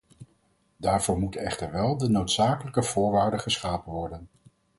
Daarvoor 0.77 1.17
moeten 1.19 1.41
echter 1.45 1.71
wel 1.71 1.97
de 1.97 2.07
noodzakelijke 2.09 2.83
voorwaarden 2.83 3.39
geschapen 3.39 3.91
worden. 3.91 4.29